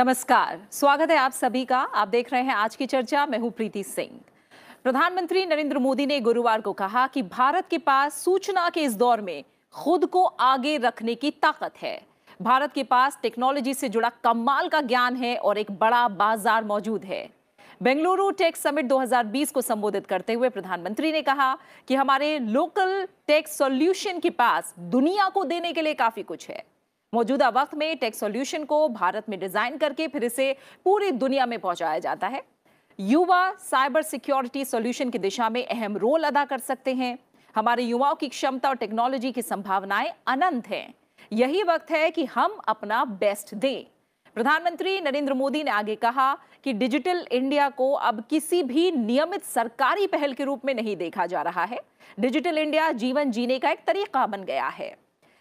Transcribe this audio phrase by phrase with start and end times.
[0.00, 3.50] नमस्कार। स्वागत है आप सभी का। आप देख रहे हैं आज की चर्चा। मैं हूँ
[3.50, 4.10] प्रीति सिंह।
[4.84, 9.20] प्रधानमंत्री नरेंद्र मोदी ने गुरुवार को कहा कि भारत के पास सूचना के इस दौर
[9.20, 9.44] में
[9.74, 12.00] खुद को आगे रखने की ताकत है।
[12.40, 17.04] भारत के पास टेक्नोलॉजी से जुड़ा कमाल का ज्ञान है और एक बड़ा बाज़ार मौजूद
[17.04, 17.22] है।
[17.82, 21.56] बेंगलुरु टेक समिट 2020 को संबोधित करते हुए प्रधानमंत्री ने कहा
[21.88, 26.62] कि हमारे लोकल टेक सॉल्यूशन के पास दुनिया को देने के लिए काफ़ी कुछ है।
[27.12, 30.52] मौजूदा वक्त में टेक सॉल्यूशन को भारत में डिज़ाइन करके फिर इसे
[30.84, 32.42] पूरी दुनिया में पहुँचाया जाता है।
[32.98, 37.18] युवा साइबर सिक्योरिटी सॉल्यूशन की दिशा में अहम रोल अदा कर सकते हैं।
[37.54, 40.94] हमारे युवाओं की क्षमता और टेक्नोलॉजी की संभावनाएँ अनंत हैं।
[41.32, 43.84] यही वक्त है कि हम अपना बेस्ट दें।
[44.36, 46.32] प्रधानमंत्री नरेंद्र मोदी ने आगे कहा
[46.64, 51.26] कि डिजिटल इंडिया को अब किसी भी नियमित सरकारी पहल के रूप में नहीं देखा
[51.26, 51.80] जा रहा है।
[52.20, 54.94] डिजिटल इंडिया जीवन जीने का एक तरीका बन गया है।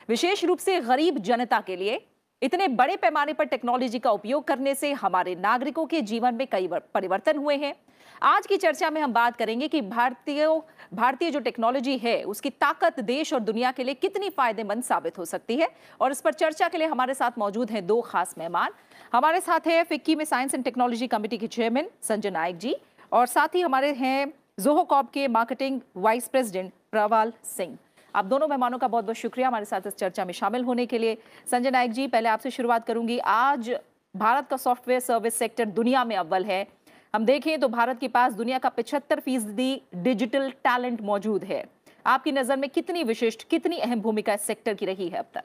[0.09, 1.99] विशेष रूप से गरीब जनता के लिए
[2.41, 6.67] इतने बड़े पैमाने पर टेक्नोलॉजी का उपयोग करने से हमारे नागरिकों के जीवन में कई
[6.93, 7.73] परिवर्तन हुए हैं।
[8.21, 10.47] आज की चर्चा में हम बात करेंगे कि भारतीय
[10.93, 15.25] भारतीय जो टेक्नोलॉजी है, उसकी ताकत देश और दुनिया के लिए कितनी फ़ायदेमंद साबित हो
[15.25, 15.69] सकती है
[16.01, 18.71] और इस पर चर्चा के लिए हमारे साथ मौजूद हैं दो खास मेहमान।
[19.13, 22.75] हमारे साथ है फिक्की में साइंस एंड टेक्नोलॉजी कमेटी के चेयरमैन संजय नायक जी
[23.11, 27.77] और साथ ही हमारे हैं जोहो कॉप के marketing vice president Praval Singh.
[28.15, 30.97] आप दोनों मेहमानों का बहुत बहुत शुक्रिया हमारे साथ इस चर्चा में शामिल होने के
[30.97, 33.69] लिए। संजय नायक जी पहले आपसे शुरुआत करूँगी। आज
[34.15, 36.65] भारत का सॉफ्टवेयर सर्विस सेक्टर दुनिया में अव्वल है।
[37.13, 41.63] हम देखें तो भारत के पास दुनिया का पिछहत्तर फ़ीसदी डिजिटल टैलेंट मौजूद है।
[42.05, 45.43] आपकी नज़र में कितनी विशिष्ट कितनी अहम भूमिका इस सेक्टर की रही है अब तक?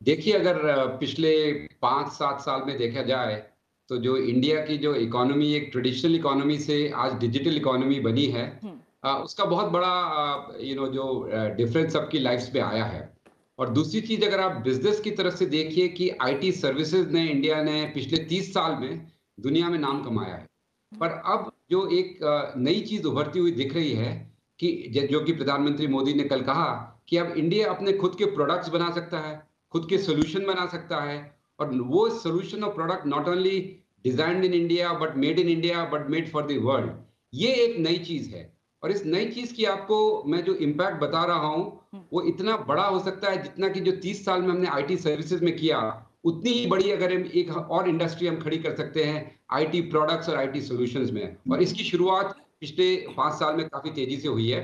[0.00, 3.42] देखिए अगर पिछले पाँच सात साल में देखा जाए
[3.90, 8.44] तो जो इंडिया की जो इकोनॉमी एक ट्रेडिशनल इकोनॉमी से आज डिजिटल इकोनॉमी बनी है
[8.44, 8.68] आ,
[9.04, 13.12] उसका बहुत बड़ा यू नो जो डिफरेंस सबकी लाइफ में आया है।
[13.58, 17.62] और दूसरी चीज़ अगर आप बिज़नेस की तरफ़ से देखिए कि आईटी सर्विसेज़ ने इंडिया
[17.62, 19.06] ने पिछले तीस साल में
[19.38, 20.46] दुनिया में नाम कमाया है।
[20.92, 22.18] पर अब जो एक
[22.56, 26.70] नई चीज़ उभरती हुई दिख रही है कि जो कि प्रधानमंत्री मोदी ने कल कहा
[27.08, 31.00] कि अब इंडिया अपने खुद के प्रोडक्ट्स बना सकता है, खुद के सोल्यूशन बना सकता
[31.00, 33.58] है। और वो सोल्यूशन और product not only
[34.04, 36.90] designed in India but made in India but made for the world
[37.32, 38.53] ये एक नई चीज़ है।
[38.84, 39.96] और इस नई चीज़ की आपको
[40.26, 43.92] मैं जो इम्पैक्ट बता रहा हूँ वो इतना बड़ा हो सकता है जितना कि जो
[44.00, 45.78] 30 साल में हमने आईटी सर्विसेज़ में किया
[46.24, 49.20] उतनी ही बड़ी अगर हम एक और इंडस्ट्री हम खड़ी कर सकते हैं
[49.52, 54.16] आईटी प्रोडक्ट्स और आईटी सॉल्यूशंस में। और इसकी शुरुआत पिछले पाँच साल में काफ़ी तेज़ी
[54.16, 54.62] से हुई है।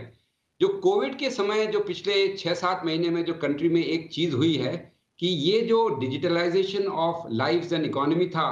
[0.61, 4.35] जो कोविड के समय जो पिछले छह सात महीने में जो कंट्री में एक चीज़
[4.35, 4.77] हुई है
[5.21, 8.49] कि ये जो digitalization of life and economy था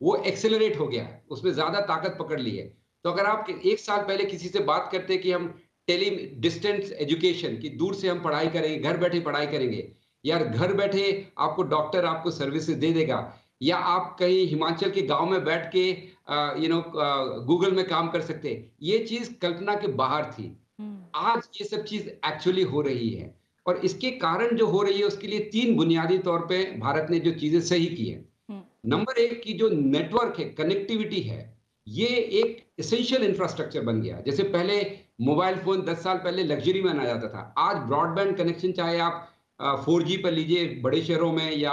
[0.00, 2.72] वो एक्सेलरेट हो गया। उसमें ज़्यादा ताकत पकड़ ली है।
[3.04, 5.46] तो अगर आप एक साल पहले किसी से बात करते कि हम
[5.88, 9.90] टेली डिस्टेंस एजुकेशन की दूर से हम पढ़ाई करेंगे घर बैठे पढ़ाई करेंगे
[10.24, 11.04] यार घर बैठे
[11.38, 13.20] आपको डॉक्टर आपको सर्विसेज़ दे देगा
[13.62, 15.88] या आप कहीं हिमाचल के गाँव में बैठ के
[16.62, 16.82] यू नो
[17.46, 18.52] गूगल में काम कर सकते
[18.82, 20.44] ये चीज़ कल्पना के बाहर थी
[20.80, 23.34] हम्म। आज ये सब चीज़ एक्चुअली हो रही है
[23.66, 27.18] और इसके कारण जो हो रही है उसके लिए तीन बुनियादी तौर पे भारत ने
[27.20, 28.18] जो चीज़ें सही की है
[28.50, 31.40] हम्म। नंबर एक की जो नेटवर्क है कनेक्टिविटी है
[31.90, 32.06] ये
[32.40, 34.74] एक एसेंशियल इंफ्रास्ट्रक्चर बन गया। जैसे पहले
[35.20, 39.26] मोबाइल फ़ोन 10 साल पहले लग्जरी में आना जाता था। आज ब्रॉडबैंड कनेक्शन चाहे आप
[39.84, 41.72] फोर जी पर लीजिए बड़े शहरों में या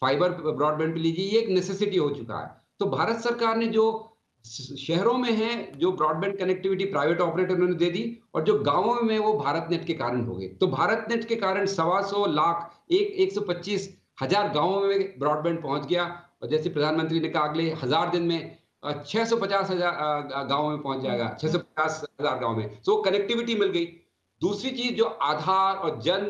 [0.00, 4.10] फाइबर ब्रॉडबैंड पर लीजिए, ये एक नेसेसिटी हो चुका है। तो भारत सरकार ने जो
[4.44, 8.02] शहरों में है, जो ब्रॉडबैंड कनेक्टिविटी प्राइवेट ऑपरेटर ने दे दी
[8.34, 11.36] और जो गाँवों में वो भारत नेट के कारण हो गए। तो भारत नेट के
[11.36, 13.88] कारण सवा सौ लाख, एक एक सौ पच्चीस
[14.22, 16.04] हज़ार गाँवों में ब्रॉडबैंड पहुँच गया।
[16.42, 20.80] और जैसे प्रधानमंत्री ने कहा, अगले हज़ार दिन में छह सौ पचास हज़ार गाँव में
[20.82, 23.84] पहुँच जाएगा छह सौ पचास हज़ार गाँव में। तो कनेक्टिविटी मिल गई।
[24.42, 26.26] दूसरी चीज़ जो आधार और जन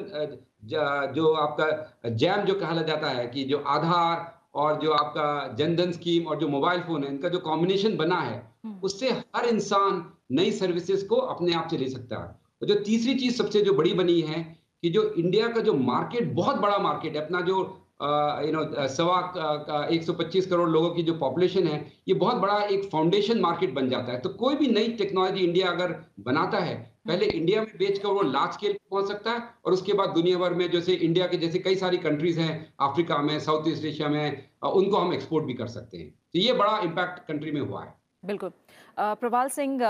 [1.14, 6.26] जो आपका जैम जो कहा जाता है कि जो आधार और जो आपका जनधन स्कीम
[6.26, 10.50] और जो मोबाइल फ़ोन है इनका जो कॉम्बिनेशन बना है हम्म। उससे हर इंसान नई
[10.52, 12.28] सर्विसेज़ को अपने आप से ले सकता है।
[12.62, 14.42] और जो तीसरी चीज़ सबसे जो बड़ी बनी है
[14.82, 17.62] कि जो इंडिया का जो मार्केट बहुत बड़ा मार्केट है अपना जो
[18.00, 21.76] यू नो सवा एक सौ पच्चीस करोड़ लोगों की जो पॉपुलेशन है,
[22.08, 25.70] ये बहुत बड़ा एक फाउंडेशन मार्केट बन जाता है। तो कोई भी नई टेक्नोलॉजी इंडिया
[25.70, 26.74] अगर बनाता है,
[27.06, 30.38] पहले इंडिया में बेचकर वो लार्ज स्केल पर पहुँच सकता है और उसके बाद दुनिया
[30.38, 34.08] भर में जैसे इंडिया के जैसे कई सारी कंट्रीज़ हैं अफ्रीका में साउथ ईस्ट एशिया
[34.08, 37.84] में उनको हम एक्सपोर्ट भी कर सकते हैं। तो ये बड़ा इम्पैक्ट कंट्री में हुआ
[37.84, 38.52] है। बिल्कुल।
[38.98, 39.84] प्रभाल सिंह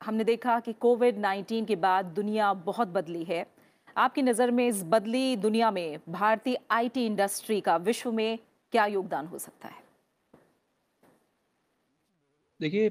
[0.00, 3.46] हमने देखा कि कोविड 19 के बाद दुनिया बहुत बदली है।
[3.98, 8.38] आपकी नज़र में इस बदली दुनिया में भारतीय आईटी इंडस्ट्री का विश्व में
[8.72, 9.86] क्या योगदान हो सकता है
[12.60, 12.88] देखिए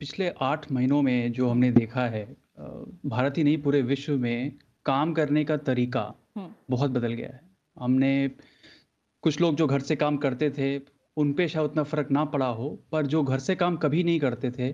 [0.00, 2.24] पिछले आठ महीनों में जो हमने देखा है
[2.58, 4.52] भारत ही नहीं पूरे विश्व में
[4.86, 6.02] काम करने का तरीका
[6.36, 7.40] हम्म। बहुत बदल गया है
[7.76, 8.12] हमने
[9.22, 10.70] कुछ लोग जो घर से काम करते थे
[11.16, 14.20] उन पे शायद उतना फ़र्क ना पड़ा हो पर जो घर से काम कभी नहीं
[14.20, 14.70] करते थे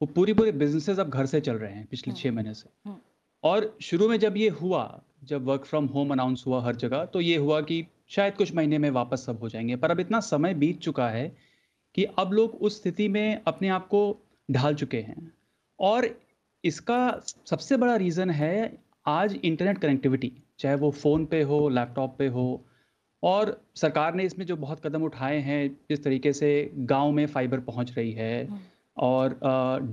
[0.00, 2.98] वो पूरी पूरी बिजनेसेस अब घर से चल रहे हैं पिछले छः महीने से हम्म।
[3.44, 4.84] और शुरू में जब ये हुआ
[5.28, 8.78] जब वर्क फ्रॉम होम अनाउंस हुआ हर जगह तो ये हुआ कि शायद कुछ महीने
[8.78, 11.28] में वापस सब हो जाएँगे। पर अब इतना समय बीत चुका है
[11.94, 14.00] कि अब लोग उस स्थिति में अपने आप को
[14.48, 15.30] ढाल चुके हैं।
[15.78, 16.08] और
[16.64, 17.00] इसका
[17.46, 22.64] सबसे बड़ा रीज़न है आज इंटरनेट कनेक्टिविटी चाहे वो फ़ोन पे हो लैपटॉप पे हो।
[23.22, 27.60] और सरकार ने इसमें जो बहुत कदम उठाए हैं जिस तरीके से गाँव में फाइबर
[27.60, 28.48] पहुँच रही है
[28.96, 29.38] और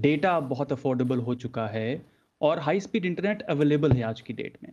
[0.01, 2.01] डेटा बहुत अफोर्डेबल हो चुका है
[2.41, 4.71] और हाई स्पीड इंटरनेट अवेलेबल है आज की डेट में।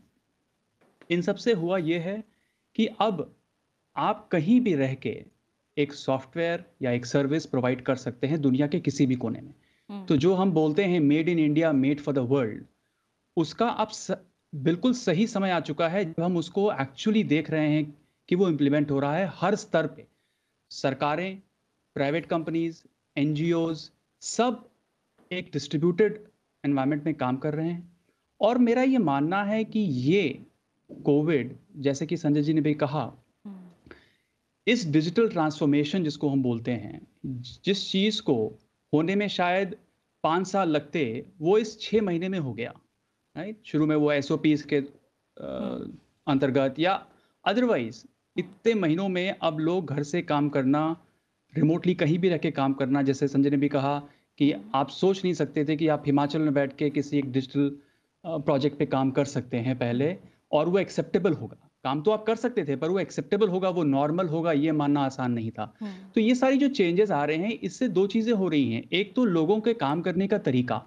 [1.11, 2.25] इन सबसे हुआ ये है
[2.75, 3.35] कि अब
[3.97, 5.25] आप कहीं भी रह के
[5.77, 9.55] एक सॉफ्टवेयर या एक सर्विस प्रोवाइड कर सकते हैं दुनिया के किसी भी कोने में।
[9.91, 12.65] हम्म। तो जो हम बोलते हैं made in India made for the world
[13.37, 14.17] उसका अब स,
[14.55, 18.49] बिल्कुल सही समय आ चुका है जब हम उसको एक्चुअली देख रहे हैं कि वो
[18.49, 20.07] इम्प्लीमेंट हो रहा है हर स्तर पे।
[20.71, 21.43] सरकारें
[21.95, 22.83] प्राइवेट कंपनीज़
[23.17, 23.35] एन
[24.21, 24.69] सब
[25.33, 26.25] एक डिस्ट्रीब्यूटेड
[26.65, 27.93] एनवायरनमेंट में काम कर रहे हैं।
[28.41, 30.47] और मेरा ये मानना है कि ये
[31.05, 33.03] कोविड जैसे कि संजय जी ने भी कहा
[33.45, 33.95] हम्म।
[34.67, 37.01] इस डिजिटल ट्रांसफॉर्मेशन जिसको हम बोलते हैं
[37.65, 38.37] जिस चीज़ को
[38.93, 39.77] होने में शायद
[40.25, 42.73] पाँच साल लगते वो इस छः महीने में हो गया
[43.37, 43.57] राइट?
[43.65, 44.29] शुरू में वो एस
[44.73, 44.81] के
[46.27, 47.07] अंतर्गत या
[47.45, 48.05] अदरवाइज़
[48.37, 50.85] इतने महीनों में अब लोग घर से काम करना
[51.53, 53.99] रिमोटली कहीं भी रह के काम करना जैसे संजय ने भी कहा
[54.39, 57.71] कि आप सोच नहीं सकते थे कि आप हिमाचल में बैठ के किसी एक डिजिटल
[58.25, 60.17] प्रोजेक्ट पे काम कर सकते हैं पहले।
[60.53, 63.83] और वो एक्सेप्टेबल होगा काम तो आप कर सकते थे पर वो एक्सेप्टेबल होगा वो
[63.85, 67.37] नॉर्मल होगा ये मानना आसान नहीं था हम्म। तो ये सारी जो चेंजेस आ रहे
[67.37, 70.83] हैं इससे दो चीज़ें हो रही हैं एक तो लोगों के काम करने का तरीका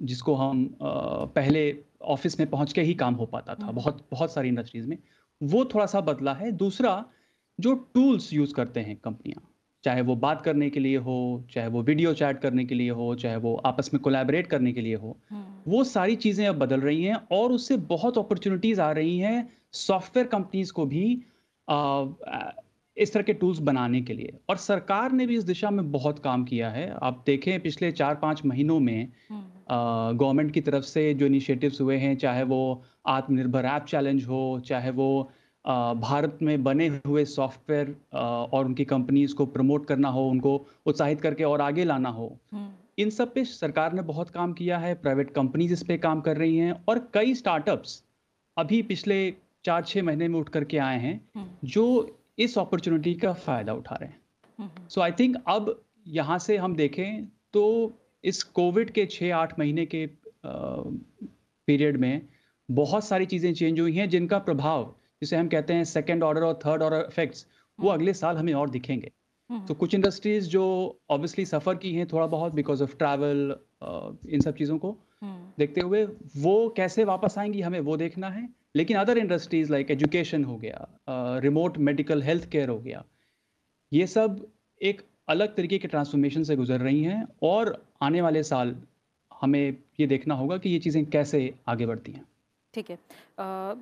[0.00, 1.62] जिसको हम पहले
[2.08, 4.98] ऑफ़िस में पहुँच के ही काम हो पाता था हम्म। बहुत बहुत सारी इंडस्ट्रीज़ में
[5.40, 7.04] वो थोड़ा सा बदला है दूसरा
[7.58, 9.46] जो टूल्स यूज़ करते हैं कंपनियाँ
[9.84, 11.16] चाहे वो बात करने के लिए हो
[11.50, 14.80] चाहे वो वीडियो चैट करने के लिए हो चाहे वो आपस में कोलैबोरेट करने के
[14.80, 18.90] लिए हो हम्म। वो सारी चीज़ें अब बदल रही हैं और उससे बहुत अपॉर्चुनिटीज़ आ
[18.92, 21.22] रही हैं सॉफ्टवेयर कंपनीज़ को भी
[21.68, 22.04] आ,
[22.96, 26.18] इस तरह के टूल्स बनाने के लिए और सरकार ने भी इस दिशा में बहुत
[26.18, 31.12] काम किया है आप देखें पिछले चार पाँच महीनों में हम्म। गवर्नमेंट की तरफ़ से
[31.14, 32.60] जो इनिशिएटिव्स हुए हैं चाहे वो
[33.08, 35.10] आत्मनिर्भर ऐप चैलेंज हो चाहे वो
[35.64, 40.54] भारत में बने हुए सॉफ्टवेयर और उनकी कंपनीज़ को प्रमोट करना हो उनको
[40.86, 42.68] उत्साहित करके और आगे लाना हो हम्म।
[43.00, 46.36] इन सब पे सरकार ने बहुत काम किया है प्राइवेट कंपनीज़ इस पे काम कर
[46.36, 48.02] रही हैं और कई स्टार्टअप्स
[48.56, 49.18] अभी पिछले
[49.64, 51.84] चार छः महीने में उठ करके आए हैं हम्म। जो
[52.38, 54.20] इस अपॉर्चुनिटी का फ़ायदा उठा रहे हैं
[54.58, 55.74] हम्म। सो आई थिंक अब
[56.08, 57.64] यहाँ से हम देखें तो
[58.24, 60.06] इस कोविड के छः आठ महीने के
[60.46, 62.28] पीरियड में
[62.68, 66.58] बहुत सारी चीज़ें चेंज हुई हैं जिनका प्रभाव जिसे हम कहते हैं सेकेंड ऑर्डर और
[66.66, 67.46] थर्ड ऑर्डर इफेक्ट्स
[67.78, 69.19] वो अगले साल हमें और दिखेंगे हम्म।
[69.50, 70.64] तो कुछ इंडस्ट्रीज़ जो
[71.10, 73.54] ऑब्वियसली सफ़र की हैं थोड़ा बहुत बिकॉज़ ऑफ़ ट्रैवल
[74.28, 74.90] इन सब चीज़ों को
[75.22, 76.04] हम्म। देखते हुए
[76.36, 81.38] वो कैसे वापस आएँगी हमें वो देखना है। लेकिन अदर इंडस्ट्रीज़ लाइक एजुकेशन हो गया
[81.42, 83.04] रिमोट मेडिकल हेल्थ केयर हो गया
[83.92, 84.46] ये सब
[84.80, 88.74] एक अलग तरीके के ट्रांसफॉर्मेशन से गुजर रही हैं और आने वाले साल
[89.32, 92.24] हमें ये देखना होगा कि ये चीज़ें कैसे आगे बढ़ती हैं।
[92.74, 92.98] ठीक है।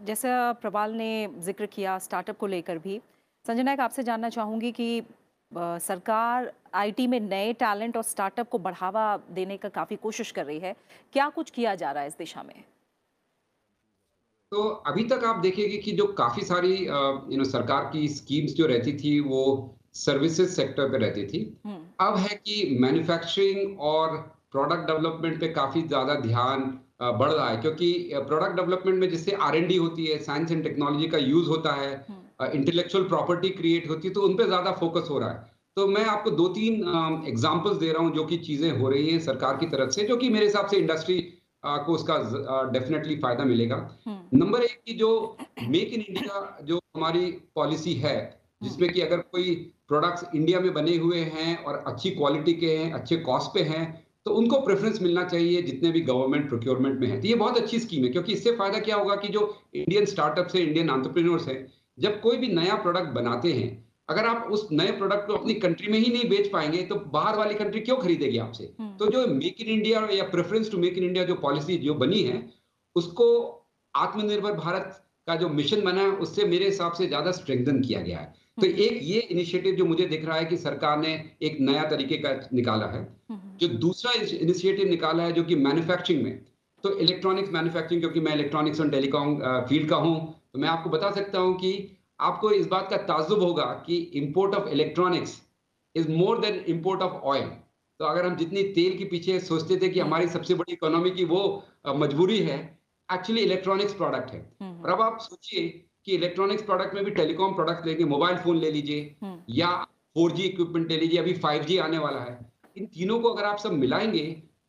[0.07, 3.01] जैसा प्रवाल ने ज़िक्र किया स्टार्टअप को लेकर भी
[3.45, 5.03] संजय नायक आपसे जानना चाहूँगी कि
[5.53, 10.59] सरकार आईटी में नए टैलेंट और स्टार्टअप को बढ़ावा देने का काफ़ी कोशिश कर रही
[10.59, 10.75] है।
[11.13, 12.63] क्या कुछ किया जा रहा है इस दिशा में?
[14.53, 18.67] तो अभी तक आप देखेंगे कि जो काफ़ी सारी यू नो सरकार की स्कीम्स जो
[18.67, 19.43] रहती थी वो
[19.95, 24.17] सर्विसेज़ सेक्टर पे रहती थी। हम्म, अब है कि मैन्युफैक्चरिंग और
[24.53, 26.63] प्रोडक्ट डेवलपमेंट पे काफ़ी ज़्यादा ध्यान
[27.03, 31.19] बढ़ रहा है। क्योंकि प्रोडक्ट डेवलपमेंट में जिससे आर होती है साइंस एंड टेक्नोलॉजी का
[31.19, 35.19] यूज़ होता है। हम्म, इंटेलेक्चुअल प्रॉपर्टी क्रिएट होती है तो उन पे ज़्यादा फोकस हो
[35.19, 38.89] रहा है। तो मैं आपको दो तीन एग्जांपल्स दे रहा हूँ जो कि चीज़ें हो
[38.89, 41.21] रही हैं सरकार की तरफ़ से जो कि मेरे हिसाब से इंडस्ट्री
[41.63, 42.17] को उसका
[42.73, 43.77] डेफिनेटली फ़ायदा मिलेगा।
[44.07, 45.37] हम्म, नंबर एक की जो
[45.69, 48.17] मेक इन इंडिया जो हमारी पॉलिसी है
[48.63, 49.55] जिसमें कि अगर कोई
[49.89, 53.85] प्रोडक्ट्स इंडिया में बने हुए हैं और अच्छी क्वालिटी के हैं अच्छे कॉस्ट पे हैं
[54.27, 57.79] तो उनको प्रेफरेंस मिलना चाहिए जितने भी गवर्नमेंट प्रोक्योरमेंट में है। तो ये बहुत अच्छी
[57.81, 59.43] स्कीम है क्योंकि इससे फ़ायदा क्या होगा कि जो
[59.75, 61.61] इंडियन स्टार्टअप्स है इंडियन एंटरप्रेन्योर्स हैं
[61.99, 63.69] जब कोई भी नया प्रोडक्ट बनाते हैं
[64.09, 67.37] अगर आप उस नए प्रोडक्ट को अपनी कंट्री में ही नहीं बेच पाएँगे तो बाहर
[67.37, 68.73] वाली कंट्री क्यों खरीदेगी आपसे?
[68.81, 71.95] हम्म, तो जो मेक इन इंडिया या preference to make in India जो पॉलिसी जो
[71.97, 72.43] बनी है
[72.97, 73.27] उसको
[73.95, 78.19] आत्मनिर्भर भारत का जो मिशन बना है उससे मेरे हिसाब से ज़्यादा स्ट्रेंथन किया गया
[78.19, 81.13] है। तो हम्म। एक ये इनिशिएटिव जो मुझे दिख रहा है कि सरकार ने
[81.43, 86.23] एक नया तरीके का निकाला है हम्म, जो दूसरा इनिशिएटिव निकाला है जो कि मैन्युफैक्चरिंग
[86.23, 86.39] में।
[86.85, 89.39] तो इलेक्ट्रॉनिक्स मैन्युफैक्चरिंग क्योंकि मैं इलेक्ट्रॉनिक्स और टेलीकॉम
[89.69, 90.17] फ़ील्ड का हूँ
[90.55, 91.73] तो मैं आपको बता सकता हूँ कि
[92.21, 95.41] आपको इस बात का ताजुब होगा कि import of electronics
[95.95, 97.49] is more than import of oil
[98.01, 101.25] तो अगर हम जितनी तेल के पीछे सोचते थे कि हमारी सबसे बड़ी इकोनॉमी की
[101.25, 101.41] वो
[101.89, 102.59] मजबूरी है
[103.09, 104.41] एक्चुअली इलेक्ट्रॉनिक्स प्रोडक्ट है।
[104.83, 105.69] और अब आप सोचिए
[106.05, 109.17] कि इलेक्ट्रॉनिक्स प्रोडक्ट में भी टेलीकॉम प्रोडक्ट लेंगे मोबाइल फ़ोन ले लीजिए
[109.51, 109.71] या
[110.17, 112.39] फोर इक्विपमेंट ले लीजिए अभी फाइव आने वाला है।
[112.77, 114.25] इन तीनों को अगर आप सब मिलाएँगे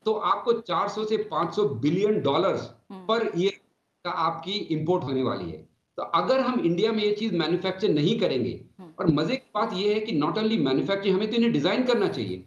[0.06, 2.62] तो आपको 400 से 500 बिलियन डॉलर्स
[3.08, 3.60] पर ईयर
[4.06, 5.68] का आपकी इंपोर्ट होने वाली है।
[6.00, 8.52] तो अगर हम इंडिया में ये चीज़ मैन्युफैक्चर नहीं करेंगे
[9.00, 12.08] और मज़े की बात ये है कि नॉट ओनली मैन्युफैक्चर हमें तो इन्हें डिज़ाइन करना
[12.08, 12.44] चाहिए।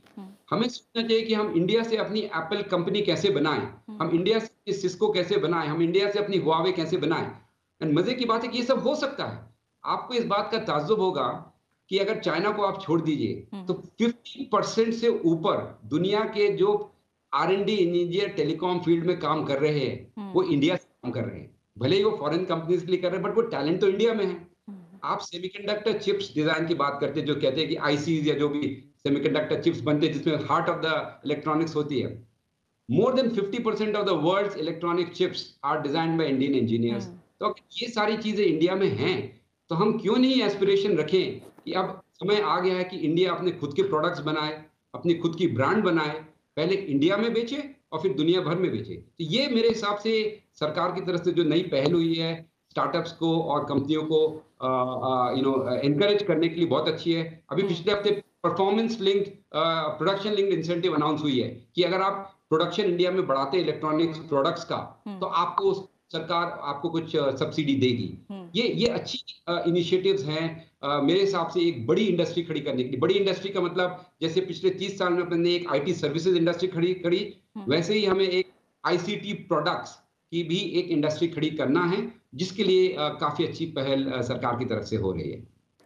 [0.51, 3.61] हमें सोचना चाहिए कि हम इंडिया से अपनी एप्पल कंपनी कैसे बनाएँ
[4.01, 7.31] हम इंडिया से सिस्को कैसे बनाएँ हम इंडिया से अपनी हुआवे कैसे बनाएँ।
[7.81, 9.39] एंड मज़े की बात है कि ये सब हो सकता है।
[9.85, 11.29] आपको इस बात का ताजुब होगा
[11.91, 16.77] कि अगर चाइना को आप छोड़ दीजिए तो 50 परसेंट से ऊपर दुनिया के जो
[17.33, 21.13] R and D engineer telecom field में काम कर रहे हैं वो इंडिया से काम
[21.13, 23.43] कर रहे हैं। भले ही वो फॉरेन कंपनीज़ के लिए कर रहे हैं बट वो
[23.51, 24.37] टैलेंट तो इंडिया में है।
[25.05, 28.49] आप सेमीकंडक्टर चिप्स डिज़ाइन की बात करते हैं जो कहते हैं कि आईसीज या जो
[28.49, 32.11] भी सेमीकंडक्टर चिप्स बनते हैं जिसमें हार्ट ऑफ़ द इलेक्ट्रॉनिक्स होती है।
[32.89, 37.07] More than 50 percent of the world's electronic chips are designed by Indian engineers
[37.41, 39.17] तो ये सारी चीज़ें इंडिया में हैं
[39.71, 43.51] तो हम क्यों नहीं एस्पिरेशन रखें कि अब समय आ गया है कि इंडिया अपने
[43.53, 44.53] खुद के प्रोडक्ट्स बनाए
[44.95, 46.15] अपनी खुद की ब्रांड बनाए
[46.57, 47.63] पहले इंडिया में बेचे
[47.93, 50.13] और फिर दुनिया भर में बेचे। तो ये मेरे हिसाब से
[50.61, 52.35] सरकार की तरफ़ से जो नई पहल हुई है
[52.71, 54.21] स्टार्टअप्स को और कंपनियों को
[55.37, 58.11] यू नो एनकरेज करने के लिए बहुत अच्छी है। अभी पिछले हफ़्ते
[58.45, 63.59] performance linked production linked incentive announce हुई है कि अगर आप प्रोडक्शन इंडिया में बढ़ाते
[63.59, 64.77] इलेक्ट्रॉनिक्स प्रोडक्ट्स का
[65.21, 65.73] तो आपको
[66.13, 68.09] सरकार आपको कुछ सब्सिडी देगी।
[68.57, 69.19] ये ये अच्छी
[69.69, 73.61] इनिशिएटिव्स हैं मेरे हिसाब से एक बड़ी इंडस्ट्री खड़ी करने के लिए। बड़ी इंडस्ट्री का
[73.61, 77.23] मतलब जैसे पिछले तीस साल में अपने एक आईटी सर्विसेज़ इंडस्ट्री खड़ी करी
[77.69, 78.53] वैसे ही हमें एक
[78.85, 79.99] आईसीटी प्रोडक्ट्स
[80.33, 82.03] की भी एक इंडस्ट्री खड़ी करना है
[82.35, 85.43] जिसके लिए काफ़ी अच्छी पहल सरकार की तरफ़ से हो रही है।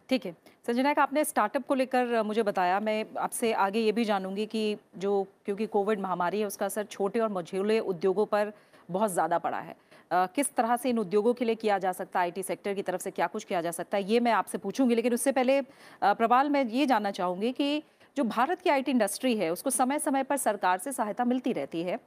[0.09, 0.35] ठीक है।
[0.65, 4.77] संजय नायक आपने स्टार्टअप को लेकर मुझे बताया। मैं आपसे आगे ये भी जानूँगी कि
[4.97, 5.11] जो
[5.45, 8.51] क्योंकि कोविड महामारी है उसका असर छोटे और मझोले उद्योगों पर
[8.89, 9.75] बहुत ज़्यादा पड़ा है।
[10.11, 12.25] आ, किस तरह से इन उद्योगों के लिए किया जा सकता है?
[12.25, 14.03] आईटी सेक्टर की तरफ़ से क्या कुछ किया जा सकता है?
[14.03, 15.61] ये मैं आपसे पूछूँगी लेकिन उससे पहले
[16.01, 17.83] प्रवाल मैं ये जानना चाहूँगी कि
[18.17, 21.81] जो भारत की आईटी इंडस्ट्री है उसको समय समय पर सरकार से सहायता मिलती रहती
[21.83, 21.99] है।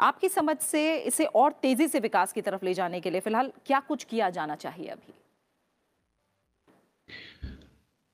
[0.00, 3.52] आपकी समझ से इसे और तेज़ी से विकास की तरफ़ ले जाने के लिए फ़िलहाल
[3.66, 5.12] क्या कुछ किया जाना चाहिए अभी?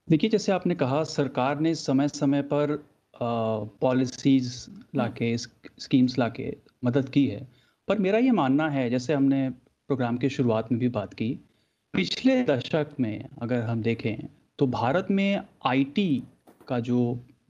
[0.08, 2.76] देखिए जैसे आपने कहा सरकार ने समय समय पर
[3.14, 4.54] पॉलिसीज़
[4.96, 6.52] लाके स्कीम्स लाके
[6.84, 7.46] मदद की है।
[7.88, 11.28] पर मेरा ये मानना है जैसे हमने प्रोग्राम के शुरुआत में भी बात की
[11.94, 14.16] पिछले दशक में अगर हम देखें
[14.58, 16.22] तो भारत में आईटी
[16.68, 16.98] का जो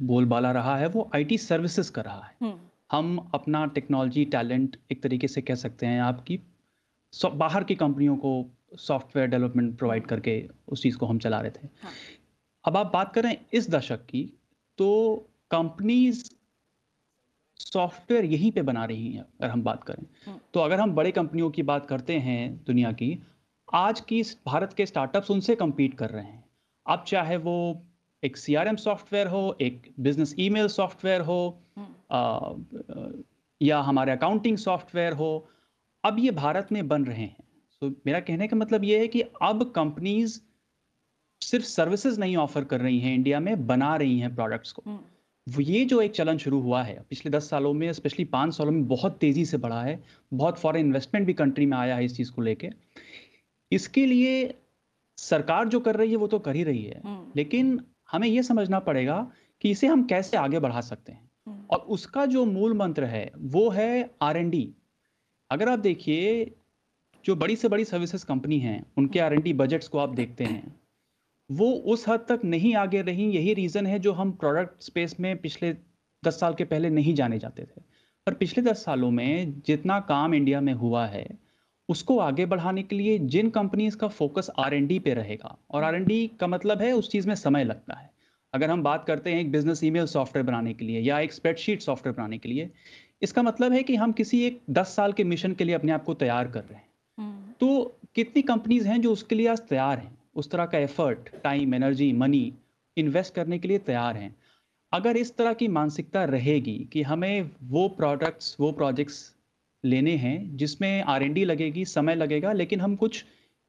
[0.02, 2.58] बोलबाला रहा है वो आईटी सर्विसेज़ का रहा है। हम्म।
[2.90, 6.38] हम अपना टेक्नोलॉजी टैलेंट एक तरीके से कह सकते हैं आपकी
[7.34, 8.32] बाहर की कंपनियों को
[8.78, 11.92] सॉफ्टवेयर डेवलपमेंट प्रोवाइड करके उस चीज़ को हम चला रहे थे हाँ।
[12.64, 14.22] अब आप बात करें इस दशक की
[14.78, 14.90] तो
[15.50, 16.22] कंपनीज़
[17.60, 21.10] सॉफ्टवेयर यहीं पे बना रही हैं अगर हम बात करें हम्म। तो अगर हम बड़े
[21.12, 23.16] कंपनियों की बात करते हैं दुनिया की
[23.68, 26.44] आज की भारत के स्टार्टअप्स उनसे कम्पीट कर रहे हैं
[26.86, 27.56] अब चाहे वो
[28.22, 31.40] एक सीआरएम सॉफ्टवेयर हो एक बिज़नेस ईमेल सॉफ्टवेयर हो
[31.76, 31.89] हम्म।
[33.60, 35.48] या हमारे अकाउंटिंग सॉफ्टवेयर हो
[36.04, 37.36] अब ये भारत में बन रहे हैं
[37.82, 40.40] तो मेरा कहने का मतलब ये है कि अब कंपनीज़
[41.42, 45.62] सिर्फ़ सर्विसेज़ नहीं ऑफ़र कर रही हैं इंडिया में बना रही हैं प्रोडक्ट्स को हम्म।
[45.62, 48.88] ये जो एक चलन शुरू हुआ है पिछले दस सालों में स्पेशली पाँच सालों में
[48.88, 50.02] बहुत तेज़ी से बढ़ा है
[50.34, 52.70] बहुत फॉरेन इन्वेस्टमेंट भी कंट्री में आया है इस चीज़ को लेके
[53.72, 54.58] इसके लिए
[55.18, 57.80] सरकार जो कर रही है वो तो कर ही रही है हम्म। लेकिन
[58.12, 61.29] हमें ये समझना पड़ेगा कि इसे हम कैसे आगे बढ़ा सकते हैं।
[61.70, 64.68] और उसका जो मूल मंत्र है, वो है आर एन डी
[65.50, 66.54] अगर आप देखिए,
[67.24, 70.44] जो बड़ी से बड़ी सर्विसेज़ कंपनी हैं, उनके आर एन डी बजट्स को आप देखते
[70.44, 70.80] हैं,
[71.50, 75.36] वो उस हद तक नहीं आगे रही। यही रीज़न है जो हम प्रोडक्ट स्पेस में
[75.36, 75.72] पिछले
[76.24, 77.80] दस साल के पहले नहीं जाने जाते थे।
[78.26, 81.26] पर पिछले दस सालों में जितना काम इंडिया में हुआ है,
[81.88, 85.82] उसको आगे बढ़ाने के लिए जिन कंपनीज़ का फोकस आर एन डी पे रहेगा, और
[85.82, 88.09] आर का मतलब है उस चीज़ में समय लगता है।
[88.52, 91.82] अगर हम बात करते हैं एक बिज़नेस ईमेल सॉफ्टवेयर बनाने के लिए या एक स्प्रेडशीट
[91.82, 92.70] सॉफ्टवेयर बनाने के लिए
[93.22, 96.04] इसका मतलब है कि हम किसी एक दस साल के मिशन के लिए अपने आप
[96.04, 96.86] को तैयार कर रहे हैं।
[97.18, 100.18] हम्म। तो कितनी कंपनीज़ हैं जो उसके लिए आज तैयार हैं?
[100.34, 102.52] उस तरह का effort time energy money
[102.96, 104.36] invest करने के लिए तैयार हैं।
[104.92, 109.34] अगर इस तरह की मानसिकता रहेगी कि हमें वो प्रोडक्ट्स वो प्रोजेक्ट्स
[109.84, 113.24] लेने हैं जिसमें आरएनडी लगेगी समय लगेगा लेकिन हम कुछ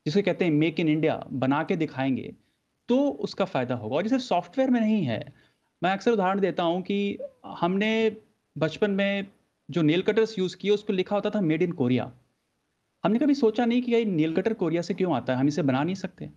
[0.05, 2.33] जिसे कहते हैं मेक इन इंडिया बना के दिखाएँगे
[2.91, 5.19] तो उसका फ़ायदा होगा। और ये सिर्फ़ सॉफ्टवेयर में नहीं है।
[5.81, 6.97] मैं अक्सर उदाहरण देता हूँ कि
[7.59, 7.91] हमने
[8.55, 9.27] बचपन में
[9.69, 12.11] जो नेल कटर्स यूज़ किए उस पर लिखा होता था मेड इन कोरिया
[13.03, 15.39] हमने कभी सोचा नहीं कि ये नेल कटर कोरिया से क्यों आता है?
[15.39, 16.29] हम इसे बना नहीं सकते।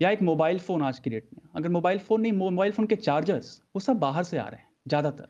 [0.00, 2.96] या एक मोबाइल फ़ोन आज की डेट में। अगर मोबाइल फ़ोन नहीं मोबाइल फ़ोन के
[2.98, 5.28] चार्जर्स वो सब बाहर से आ रहे हैं ज़्यादातर।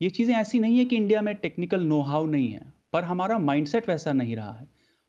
[0.00, 3.38] ये चीज़ें ऐसी नहीं है कि इंडिया में टेक्निकल नो हाउ नहीं है पर हमारा
[3.40, 4.66] माइंडसेट वैसा नहीं रहा है।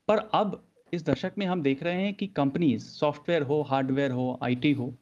[0.07, 0.61] पर अब
[0.93, 4.93] इस दशक में हम देख रहे हैं कि कंपनीज़ सॉफ्टवेयर हो हार्डवेयर हो आईटी हो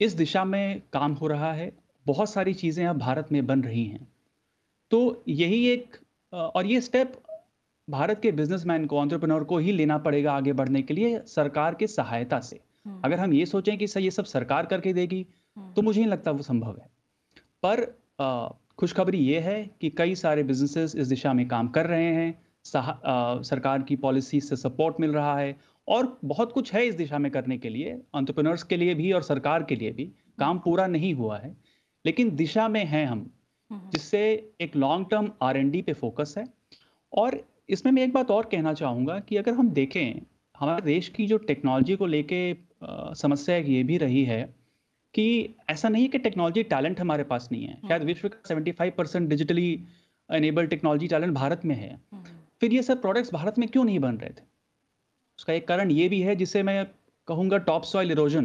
[0.00, 1.70] इस दिशा में काम हो रहा है।
[2.06, 4.06] बहुत सारी चीज़ें अब भारत में बन रही हैं।
[4.90, 5.96] तो यही एक
[6.32, 7.12] और ये स्टेप
[7.88, 11.86] भारत के बिजनेसमैन को ऑन्टरप्रनोर को ही लेना पड़ेगा आगे बढ़ने के लिए सरकार के
[11.86, 12.60] सहायता से।
[13.04, 15.26] अगर हम ये सोचें कि सर ये सब सरकार करके देगी
[15.76, 16.88] तो मुझे नहीं लगता वो संभव है।
[17.62, 17.84] पर
[18.78, 22.30] खुशखबरी ये है कि कई सारे बिजनेसेस इस दिशा में काम कर रहे हैं।
[22.76, 25.56] आ, सरकार की पॉलिसी से सपोर्ट मिल रहा है।
[25.88, 29.22] और बहुत कुछ है इस दिशा में करने के लिए ऑन्टरप्रनर्स के लिए भी और
[29.22, 30.04] सरकार के लिए भी।
[30.38, 31.56] काम पूरा नहीं हुआ है
[32.04, 33.30] लेकिन दिशा में हैं हम
[33.70, 34.20] जिससे
[34.60, 36.44] एक long term R and D पे फोकस है।
[37.12, 40.20] और इसमें मैं एक बात और कहना चाहूँगा कि अगर हम देखें
[40.54, 42.40] हमारे देश की जो टेक्नोलॉजी को लेके
[43.14, 44.42] समस्या ये भी रही है
[45.14, 48.72] कि ऐसा नहीं है कि टेक्नोलॉजी टैलेंट हमारे पास नहीं है। शायद विश्व का seventy
[48.72, 49.70] five percent digitally
[50.30, 51.90] enable technology talent Bharat में है।
[52.60, 54.42] फिर ये सब प्रोडक्ट्स भारत में क्यों नहीं बन रहे थे?
[55.38, 56.86] उसका एक कारण ये भी है जिसे मैं
[57.28, 58.44] कहूँगा टॉप सॉइल इरोजन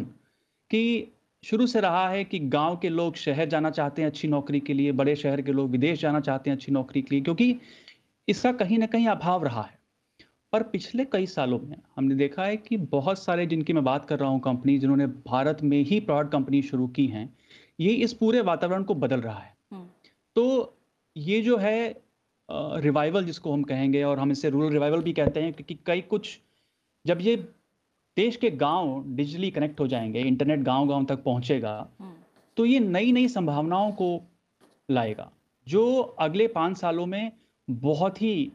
[0.70, 1.12] कि
[1.44, 4.74] शुरू से रहा है कि गाँव के लोग शहर जाना चाहते हैं अच्छी नौकरी के
[4.74, 7.56] लिए बड़े शहर के लोग विदेश जाना चाहते हैं अच्छी नौकरी के लिए क्योंकि
[8.28, 9.78] इसका कहीं ना कहीं अभाव रहा है।
[10.52, 14.18] पर पिछले कई सालों में हमने देखा है कि बहुत सारे जिनकी मैं बात कर
[14.18, 17.28] रहा हूँ कंपनी जिन्होंने भारत में ही प्रोडक्ट कंपनी शुरू की हैं
[17.80, 19.86] ये इस पूरे वातावरण को बदल रहा है। हम्म।
[20.36, 20.76] तो
[21.16, 22.03] ये जो है
[22.48, 26.38] रिवाइवल जिसको हम कहेंगे और हम इसे रूरल रिवाइवल भी कहते हैं क्योंकि कई कुछ
[27.04, 27.36] जब ये
[28.16, 32.12] देश के गाँव डिजिटली कनेक्ट हो जाएँगे इंटरनेट गाँव गाँव तक पहुंचेगा हम्म।
[32.56, 34.08] तो ये नई नई संभावनाओं को
[34.88, 35.30] लाएगा
[35.66, 37.32] जो अगले पाँच सालों में
[37.68, 38.52] बहुत ही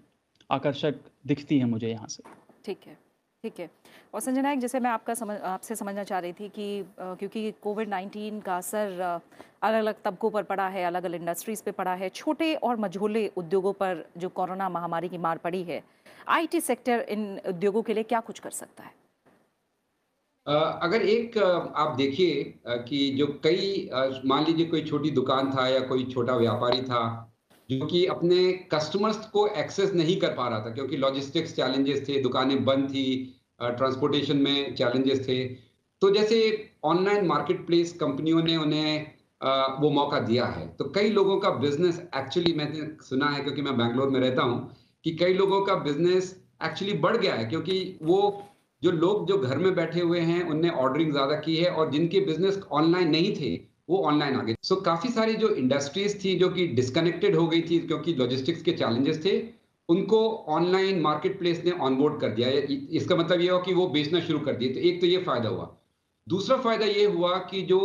[0.50, 2.24] आकर्षक दिखती है मुझे यहाँ से
[2.66, 2.98] ठीक है
[3.44, 3.70] ठीक है।
[4.14, 7.52] और संजय नायक जैसे मैं आपका समझ आपसे समझना चाह रही थी कि आ, क्योंकि
[7.64, 11.94] कोविड 19 का असर अलग अलग तबकों पर पड़ा है अलग अलग इंडस्ट्रीज़ पे पड़ा
[11.94, 15.82] है छोटे और मझोले उद्योगों पर जो कोरोना महामारी की मार पड़ी है
[16.28, 18.98] आईटी सेक्टर इन उद्योगों के लिए क्या कुछ कर सकता है?
[20.82, 23.90] अगर एक आप देखिए कि जो कई
[24.26, 27.29] मान लीजिए कोई छोटी दुकान था या कोई छोटा व्यापारी था
[27.70, 32.22] जो कि अपने कस्टमर्स को एक्सेस नहीं कर पा रहा था, क्योंकि लॉजिस्टिक्स चैलेंजेस थे,
[32.22, 35.44] दुकानें बंद थी ट्रांसपोर्टेशन में चैलेंजेस थे।
[36.02, 36.38] तो जैसे
[36.86, 39.12] ऑनलाइन मार्केट प्लेस कंपनियों ने उन्हें
[39.82, 43.78] वो मौका दिया है। तो कई लोगों का बिज़नेस एक्चुअली मैंने सुना है, क्योंकि मैं
[43.78, 48.46] बैंगलोर में रहता हूँ, कि कई लोगों का बिज़नेस एक्चुअली बढ़ गया है, क्योंकि वो,
[48.82, 52.20] जो लोग जो घर में बैठे हुए हैं, उनने ऑर्डरिंग ज़्यादा की है, और जिनके
[52.26, 53.56] बिज़नेस ऑनलाइन नहीं थे
[53.90, 57.48] वो ऑनलाइन आ गए। सो so, काफ़ी सारी जो इंडस्ट्रीज़ थी जो कि डिस्कनेक्टेड हो
[57.48, 59.42] गई थी क्योंकि लॉजिस्टिक्स के चैलेंजेस थे
[59.90, 62.50] उनको ऑनलाइन मार्केट प्लेस ने ऑनबोर्ड कर दिया।
[62.98, 65.50] इसका मतलब ये हुआ कि वो बेचना शुरू कर दिए। तो एक तो ये फ़ायदा
[65.50, 65.70] हुआ।
[66.28, 67.80] दूसरा फ़ायदा ये हुआ कि जो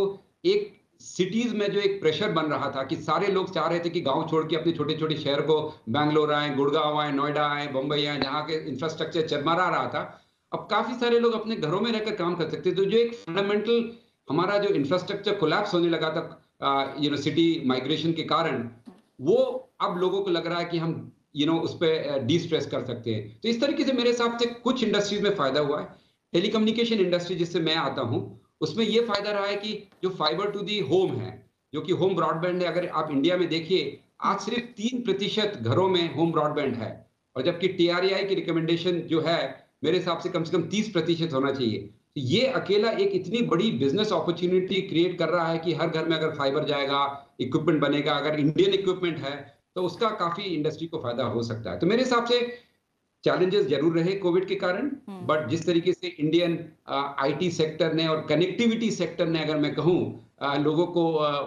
[0.45, 3.89] एक सिटीज़ में जो एक प्रेशर बन रहा था कि सारे लोग चाह रहे थे
[3.89, 5.57] कि गाँव छोड़ के अपने छोटे छोटे शहर को
[5.89, 10.03] बैंगलोर आए गुड़गांव आए नोएडा आए बम्बई आए जहाँ के इंफ्रास्ट्रक्चर चरमरा रहा था।
[10.51, 13.91] अब काफ़ी सारे लोग अपने घरों में रहकर काम कर सकते तो जो एक फंडामेंटल
[14.27, 18.69] हमारा जो इंफ्रास्ट्रक्चर कोलैप्स होने लगा था यू नो सिटी माइग्रेशन के कारण,
[19.21, 19.35] वो
[19.81, 22.85] अब लोगों को लग रहा है कि हम यू नो उस पर डी स्ट्रेस कर
[22.85, 25.87] सकते हैं। तो इस तरीके से मेरे हिसाब से कुछ इंडस्ट्रीज़ में फ़ायदा हुआ है।
[26.33, 28.21] टेलीकम्युनिकेशन इंडस्ट्री जिससे मैं आता हूँ,
[28.61, 31.31] उसमें ये फ़ायदा रहा है कि जो फाइबर टू दी होम है,
[31.73, 35.87] जो कि होम ब्रॉडबैंड है, अगर आप इंडिया में देखिए, आज सिर्फ़ तीन प्रतिशत घरों
[35.89, 36.89] में होम ब्रॉडबैंड है।
[37.35, 39.39] और जबकि टीआरआई की रिकमेंडेशन जो है,
[39.83, 43.71] मेरे हिसाब से कम से कम तीस प्रतिशत होना चाहिए। ये अकेला एक इतनी बड़ी
[43.79, 47.01] बिज़नेस अपॉर्चुनिटी क्रिएट कर रहा है कि हर घर में अगर फाइबर जाएगा
[47.41, 49.35] इक्विपमेंट बनेगा अगर इंडियन इक्विपमेंट है
[49.75, 52.39] तो उसका काफ़ी इंडस्ट्री को फ़ायदा हो सकता है। तो मेरे हिसाब से
[53.23, 56.57] चैलेंजेस ज़रूर रहे कोविड के कारण बट हम्म। जिस तरीके से इंडियन
[56.89, 59.99] आईटी सेक्टर ने और कनेक्टिविटी सेक्टर ने अगर मैं कहूँ
[60.63, 61.05] लोगों को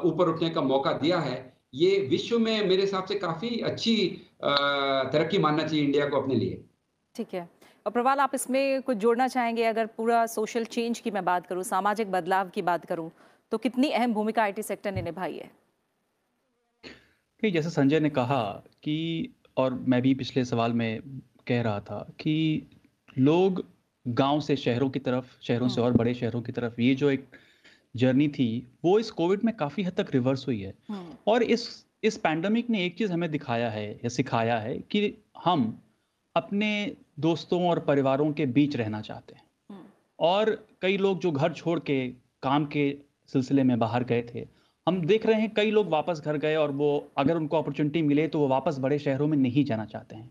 [0.09, 1.37] ऊपर उठने का मौका दिया है
[1.75, 3.97] ये विश्व में मेरे हिसाब से काफ़ी अच्छी
[4.43, 6.63] तरक्की मानना चाहिए इंडिया को अपने लिए।
[7.15, 7.49] ठीक है।
[7.87, 11.63] और प्रवाल आप इसमें कुछ जोड़ना चाहेंगे अगर पूरा सोशल चेंज की मैं बात करूँ
[11.65, 13.11] सामाजिक बदलाव की बात करूँ
[13.53, 15.51] तो कितनी अहम भूमिका आईटी सेक्टर ने निभाई है
[17.43, 18.43] कि जैसे संजय ने कहा
[18.83, 18.97] कि
[19.57, 21.01] और मैं भी पिछले सवाल में
[21.47, 22.37] कह रहा था कि
[23.19, 23.65] लोग
[24.07, 27.11] गाँव से शहरों की तरफ़ शहरों से हम्म। और बड़े शहरों की तरफ़ ये जो
[27.11, 27.27] एक
[27.95, 28.51] जर्नी थी
[28.85, 31.69] वो इस कोविड में काफ़ी हद तक रिवर्स हुई है हम्म। और इस
[32.03, 35.67] इस पैंडमिक ने एक चीज़ हमें दिखाया है या सिखाया है कि हम
[36.37, 36.71] अपने
[37.19, 39.85] दोस्तों और परिवारों के बीच रहना चाहते हैं। हम्म।
[40.19, 40.51] और
[40.83, 42.07] कई लोग जो घर छोड़ के
[42.43, 42.95] काम के
[43.33, 44.47] सिलसिले में बाहर गए थे
[44.87, 48.27] हम देख रहे हैं कई लोग वापस घर गए और वो अगर उनको अपॉर्चुनिटी मिले
[48.29, 50.31] तो वो वापस बड़े शहरों में नहीं जाना चाहते हैं।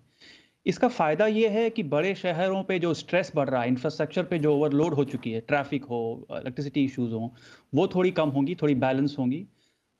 [0.65, 4.39] इसका फ़ायदा ये है कि बड़े शहरों पे जो स्ट्रेस बढ़ रहा है इंफ्रास्ट्रक्चर पे
[4.39, 5.99] जो ओवरलोड हो चुकी है ट्रैफ़िक हो
[6.31, 7.31] इलेक्ट्रिसिटी इश्यूज़ हो
[7.73, 9.45] वो थोड़ी कम होंगी थोड़ी बैलेंस होंगी।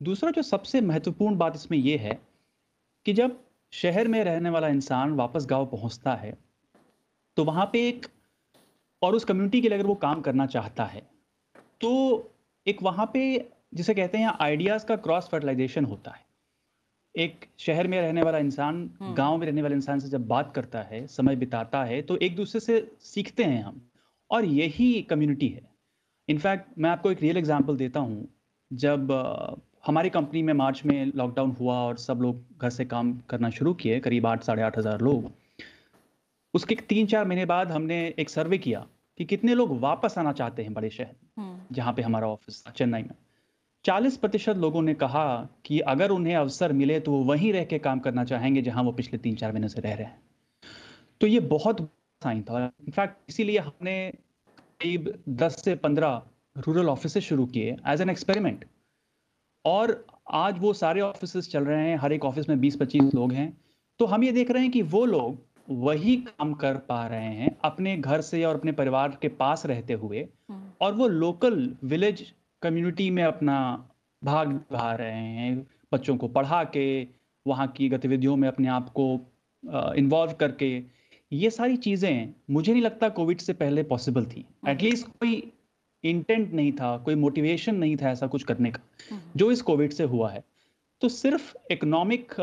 [0.02, 2.20] दूसरा जो सबसे महत्वपूर्ण बात इसमें यह है
[3.06, 3.40] कि जब
[3.74, 6.38] शहर में रहने वाला इंसान वापस गाँव पहुँचता है
[7.38, 8.06] तो वहाँ पे एक
[9.02, 11.02] और उस कम्युनिटी के लिए अगर वो काम करना चाहता है
[11.82, 11.92] तो
[12.68, 13.24] एक वहाँ पे
[13.74, 16.26] जिसे कहते हैं आइडियाज़ का क्रॉस फर्टिलाइजेशन होता है।
[17.16, 20.82] एक शहर में रहने वाला इंसान गाँव में रहने वाले इंसान से जब बात करता
[20.84, 23.82] है समय बिताता है तो एक दूसरे से सीखते हैं हम
[24.30, 25.62] और यही कम्युनिटी है।
[26.28, 28.28] इनफैक्ट मैं आपको एक रियल एग्जांपल देता हूँ।
[28.72, 29.12] जब
[29.88, 33.74] हमारी कंपनी में मार्च में लॉकडाउन हुआ और सब लोग घर से काम करना शुरू
[33.74, 35.32] किए करीब आठ साढ़े आठ हज़ार लोग
[36.54, 38.86] उसके तीन चार महीने बाद हमने एक सर्वे किया
[39.18, 43.02] कि कितने लोग वापस आना चाहते हैं बड़े शहर जहाँ पे हमारा ऑफ़िस था चेन्नई
[43.02, 43.16] में।
[43.86, 45.28] चालीस प्रतिशत लोगों ने कहा
[45.66, 48.92] कि अगर उन्हें अवसर मिले तो वो वहीं रह के काम करना चाहेंगे जहाँ वो
[48.92, 50.20] पिछले तीन चार महीने से रह रहे हैं।
[51.22, 51.82] तो ये बहुत
[52.22, 53.98] साइन था इनफैक्ट इसीलिए हमने
[54.80, 56.22] करीब दस से पंद्रह
[56.56, 58.66] रूरल ऑफ़िस शुरू किए एज एन एक्सपेरिमेंट
[59.66, 60.06] और
[60.36, 63.52] आज वो सारे ऑफ़िस चल रहे हैं हर एक ऑफ़िस में बीस पच्चीस लोग हैं
[64.00, 67.56] तो हम ये देख रहे हैं कि वो लोग वही काम कर पा रहे हैं
[67.66, 72.26] अपने घर से और अपने परिवार के पास रहते हुए हम्म। और वो लोकल विलेज
[72.62, 73.58] कम्युनिटी में अपना
[74.22, 76.86] भाग निभा रहे हैं बच्चों को पढ़ा के
[77.46, 79.12] वहाँ की गतिविधियों में अपने आप को
[79.98, 80.72] इन्वॉल्व करके
[81.32, 85.52] ये सारी चीज़ें मुझे नहीं लगता कोविड से पहले पॉसिबल थी एटलीस्ट हम्म। कोई
[86.04, 89.94] इंटेंट नहीं था कोई मोटिवेशन नहीं था ऐसा कुछ करने का हम्म। जो इस कोविड
[89.94, 90.44] से हुआ है
[91.02, 92.34] तो सिर्फ़ इकोनॉमिक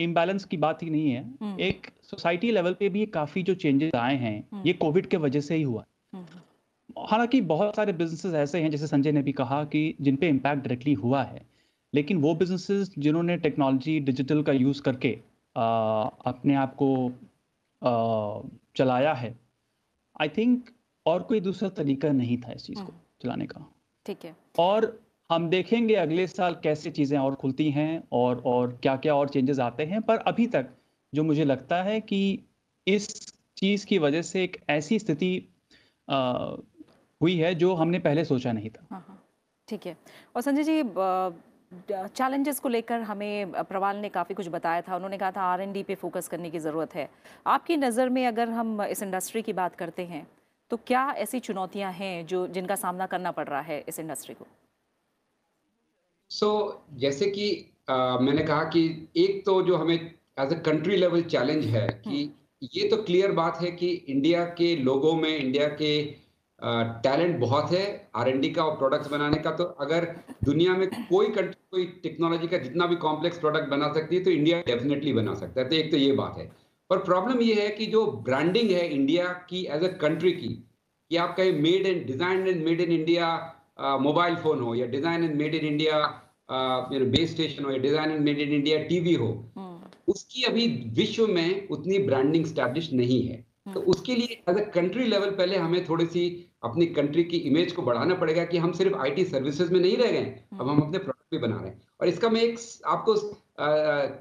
[0.00, 3.94] इम्बैलेंस की बात ही नहीं है। हम्म। एक सोसाइटी लेवल पे भी काफ़ी जो चेंजेस
[3.94, 5.84] आए हैं ये कोविड के वजह से ही हुआ।
[6.98, 10.62] हालाँकि बहुत सारे बिजनेसेस ऐसे हैं जैसे संजय ने भी कहा कि जिन पे इम्पैक्ट
[10.62, 11.42] डायरेक्टली हुआ है।
[11.94, 15.18] लेकिन वो बिजनेसेस जिन्होंने टेक्नोलॉजी डिजिटल का यूज़ करके
[15.56, 15.62] आ,
[16.26, 17.12] अपने आप को
[17.82, 19.38] आ, चलाया है
[20.20, 20.70] आई थिंक
[21.06, 23.74] और कोई दूसरा तरीका नहीं था इस चीज़ को हम्म। चलाने का।
[24.06, 28.96] ठीक है। और हम देखेंगे अगले साल कैसे चीज़ें और खुलती हैं और और क्या
[28.96, 30.68] क्या और चेंजेस आते हैं। पर अभी तक
[31.12, 32.18] जो मुझे लगता है कि
[32.86, 33.08] इस
[33.58, 35.32] चीज़ की वजह से एक ऐसी स्थिति
[36.08, 39.22] हुई है जो हमने पहले सोचा नहीं था। हाँ, हाँ।
[39.68, 39.96] ठीक है।
[40.36, 40.82] और संजय जी
[42.16, 45.72] चैलेंजेस को लेकर हमें प्रवाल ने काफ़ी कुछ बताया था। उन्होंने कहा था आर एन
[45.72, 47.08] डी पे फोकस करने की ज़रूरत है।
[47.46, 50.26] आपकी नज़र में अगर हम इस इंडस्ट्री की बात करते हैं
[50.70, 54.46] तो क्या ऐसी चुनौतियाँ हैं जो जिनका सामना करना पड़ रहा है इस इंडस्ट्री को?
[56.30, 60.96] सो so, जैसे कि आ, मैंने कहा कि एक तो जो हमें as a country
[60.96, 65.36] level challenge है कि हम्म। ये तो क्लियर बात है कि इंडिया के लोगों में
[65.38, 65.92] इंडिया के
[67.04, 67.84] टैलेंट बहुत है
[68.16, 70.04] आर का और प्रोडक्ट्स बनाने का। तो अगर
[70.44, 74.30] दुनिया में कोई कंट्री कोई टेक्नोलॉजी का जितना भी कॉम्प्लेक्स प्रोडक्ट बना सकती है तो
[74.30, 76.50] इंडिया डेफिनेटली बना सकता है। तो एक तो ये बात है।
[76.90, 80.48] पर प्रॉब्लम ये है कि जो ब्रांडिंग है इंडिया की एज अ कंट्री की
[81.10, 83.30] कि आप कहीं made in design and made in India
[83.80, 85.98] mobile phone हो या design and made in India
[86.50, 90.66] base station हो या design and made in India TV हो हम्म। उसकी अभी
[90.96, 95.30] विश्व में उतनी ब्रांडिंग स्टैब्लिश नहीं है। तो हम्म। उसके लिए एज अ कंट्री लेवल
[95.32, 96.24] पहले हमें थोड़ी सी
[96.64, 100.10] अपनी कंट्री की इमेज को बढ़ाना पड़ेगा कि हम सिर्फ़ आईटी सर्विसेज़ में नहीं रह
[100.10, 103.14] गए अब हम अपने प्रोडक्ट भी बना रहे हैं। और इसका मैं एक आपको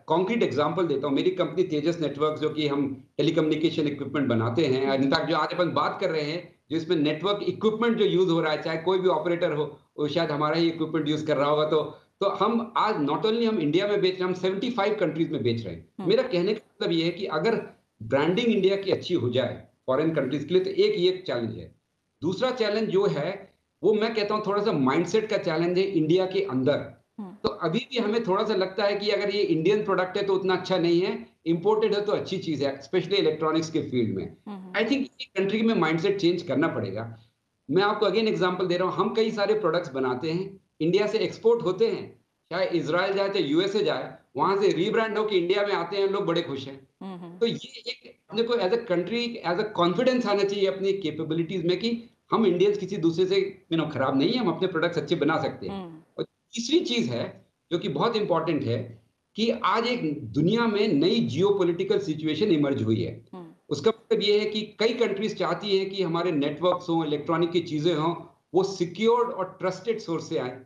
[0.07, 2.85] कॉन्क्रीट एग्जांपल देता हूँ। मेरी कंपनी तेजस नेटवर्क जो कि हम
[3.17, 6.41] टेलीकम्युनिकेशन इक्विपमेंट बनाते हैं इनफैक्ट जो आज अपन बात कर रहे हैं
[6.71, 9.65] जो इसमें नेटवर्क इक्विपमेंट जो यूज़ हो रहा है चाहे कोई भी ऑपरेटर हो
[9.99, 11.81] वो शायद हमारा ही इक्विपमेंट यूज़ कर रहा होगा तो
[12.21, 15.41] तो हम आज नॉट ओनली हम इंडिया में बेच रहे हैं हम 75 कंट्रीज़ में
[15.43, 17.55] बेच रहे हैं हम्म। मेरा कहने का मतलब ये है कि अगर
[18.03, 21.71] ब्रांडिंग इंडिया की अच्छी हो जाए फॉरेन कंट्रीज़ के लिए तो एक ये चैलेंज है
[22.21, 23.31] दूसरा चैलेंज जो है
[23.83, 26.85] वो मैं कहता हूँ थोड़ा सा माइंडसेट का चैलेंज है इंडिया के अंदर।
[27.43, 30.33] तो अभी भी हमें थोड़ा सा लगता है कि अगर ये इंडियन प्रोडक्ट है तो
[30.33, 34.73] उतना अच्छा नहीं है। इंपोर्टेड है तो अच्छी चीज़ है स्पेशली इलेक्ट्रॉनिक्स के फ़ील्ड में।
[34.77, 37.03] आई थिंक ये कंट्री में माइंडसेट चेंज करना पड़ेगा।
[37.69, 41.19] मैं आपको अगेन एग्जांपल दे रहा हूँ हम कई सारे प्रोडक्ट्स बनाते हैं इंडिया से
[41.19, 42.07] एक्सपोर्ट होते हैं।
[42.51, 46.25] चाहे इसराइल जाए चाहे यूएसए जाए वहाँ से रीब्रांड होकर इंडिया में आते हैं लोग
[46.25, 50.25] बड़े खुश हैं। हम्म। तो ये एक अपने को as a country as a confidence
[50.25, 51.91] आना चाहिए अपनी कैपेबिलिटीज में कि
[52.31, 53.37] हम इंडियंस किसी दूसरे से
[53.71, 55.98] यू नो खराब नहीं है हम अपने प्रोडक्ट्स अच्छे बना सकते हैं। हम्म।
[56.53, 57.25] तीसरी चीज़ है
[57.71, 58.77] जो कि बहुत इंपॉर्टेंट है
[59.35, 64.39] कि आज एक दुनिया में नई जियो सिचुएशन इमर्ज हुई है हम्म। उसका मतलब ये
[64.39, 68.13] है कि कई कंट्रीज़ चाहती है कि हमारे नेटवर्क्स हों इलेक्ट्रॉनिक की चीज़ें हों
[68.53, 70.57] वो सिक्योर्ड और ट्रस्टेड सोर्स से आए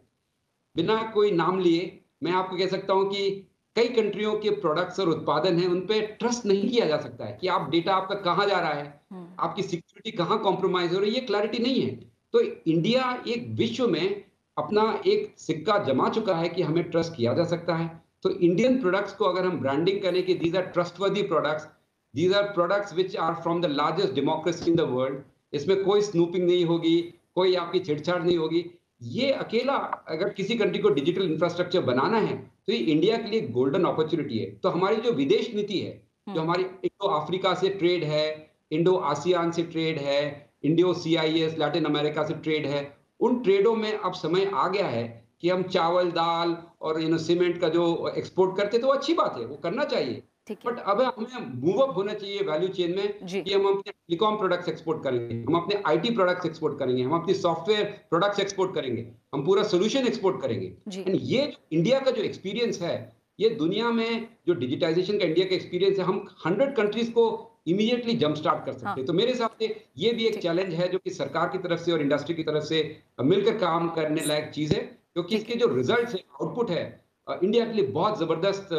[0.76, 3.30] बिना कोई नाम लिए मैं आपको कह सकता हूँ कि
[3.76, 7.38] कई कंट्रियों के प्रोडक्ट्स और उत्पादन हैं उन पे ट्रस्ट नहीं किया जा सकता है
[7.42, 11.10] कि आप डेटा आपका कहाँ जा रहा है हम्म। आपकी सिक्योरिटी कहाँ कॉम्प्रोमाइज हो रही
[11.10, 11.96] है ये क्लैरिटी नहीं है
[12.34, 14.24] तो इंडिया एक विश्व में
[14.58, 17.88] अपना एक सिक्का जमा चुका है कि हमें ट्रस्ट किया जा सकता है।
[18.24, 21.68] तो इंडियन प्रोडक्ट्स को अगर हम ब्रांडिंग करें कि these are trustworthy products
[22.14, 25.20] these are products which are from the largest democracy in the world
[25.54, 27.00] इसमें कोई स्नूपिंग नहीं होगी
[27.36, 28.64] कोई आपकी छेड़छाड़ नहीं होगी।
[29.04, 29.74] ये अकेला
[30.10, 32.36] अगर किसी कंट्री को डिजिटल इंफ्रास्ट्रक्चर बनाना है
[32.68, 36.32] तो ये इंडिया के लिए गोल्डन अपॉर्चुनिटी है। तो हमारी जो विदेश नीति है जो
[36.32, 38.26] हम्म। हमारी इंडो अफ्रीका से ट्रेड है
[38.72, 40.22] इंडो आसियान से ट्रेड है
[40.64, 42.82] Indo C I S Latin America से ट्रेड है
[43.24, 45.04] उन ट्रेडों में अब समय आ गया है
[45.42, 49.38] कि हम चावल दाल और यू नो सीमेंट का जो एक्सपोर्ट करते तो अच्छी बात
[49.40, 50.22] है वो करना चाहिए।
[50.66, 54.70] बट अब हमें मूव अप होना चाहिए वैल्यू चेन में कि हम अपने टेलीकॉम प्रोडक्ट्स
[54.70, 59.46] एक्सपोर्ट करेंगे हम अपने आईटी प्रोडक्ट्स एक्सपोर्ट करेंगे हम अपनी सॉफ्टवेयर प्रोडक्ट्स एक्सपोर्ट करेंगे हम
[59.46, 62.96] पूरा सोल्यूशन एक्सपोर्ट करेंगे। एंड ये जो इंडिया का जो एक्सपीरियंस है
[63.40, 67.26] ये दुनिया में जो डिजिटाइजेशन का इंडिया का एक्सपीरियंस है हम हंड्रेड कंट्रीज़ को
[67.68, 70.74] इमीडिएटली जंप स्टार्ट कर सकते हैं। हाँ। तो मेरे हिसाब से ये भी एक चैलेंज
[70.74, 72.82] है जो कि सरकार की तरफ़ से और इंडस्ट्री की तरफ़ से
[73.24, 76.84] मिलकर काम करने लायक चीज़ है क्योंकि इसके जो रिज़ल्ट है आउटपुट है
[77.28, 78.70] इंडिया के लिए बहुत ज़बरदस्त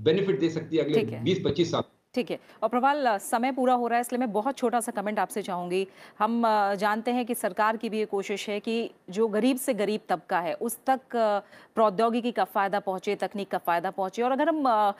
[0.00, 1.82] बेनिफिट दे सकती है अगले बीस पच्चीस साल।
[2.14, 5.18] ठीक है। और प्रभाल, समय पूरा हो रहा है, इसलिए मैं बहुत छोटा सा कमेंट
[5.18, 5.86] आपसे चाहूँगी।
[6.18, 6.42] हम
[6.78, 10.40] जानते हैं कि सरकार की भी ये कोशिश है कि जो गरीब से गरीब तबका
[10.40, 11.00] है, उस तक
[11.76, 14.92] प्रौद्योगिकी का फ़ायदा पहुँचे, तकनीक का फ़ायदा पहुँचे। और अगर हम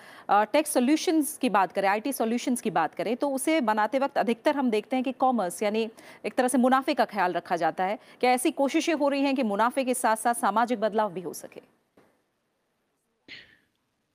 [0.52, 4.56] टेक सॉल्यूशंस की बात करें आईटी सॉल्यूशंस की बात करें तो उसे बनाते वक्त अधिकतर
[4.56, 5.88] हम देखते हैं कि कॉमर्स यानी
[6.24, 9.34] एक तरह से मुनाफे का ख्याल रखा जाता है क्या ऐसी कोशिशें हो रही हैं
[9.34, 11.60] कि मुनाफे के साथ साथ सामाजिक बदलाव भी हो सके।